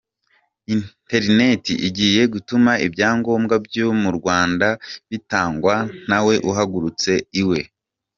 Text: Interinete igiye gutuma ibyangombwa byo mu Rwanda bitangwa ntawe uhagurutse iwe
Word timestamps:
Interinete 0.73 1.73
igiye 1.87 2.21
gutuma 2.33 2.71
ibyangombwa 2.87 3.55
byo 3.65 3.87
mu 4.01 4.11
Rwanda 4.17 4.67
bitangwa 5.11 5.75
ntawe 6.05 6.35
uhagurutse 6.49 7.11
iwe 7.41 7.59